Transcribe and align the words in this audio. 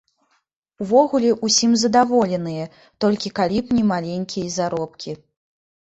Увогуле 0.85 1.29
ўсім 1.49 1.71
задаволеныя, 1.83 2.65
толькі 3.05 3.33
калі 3.41 3.59
б 3.69 3.81
не 3.81 3.87
маленькія 3.93 4.47
заробкі. 4.57 5.11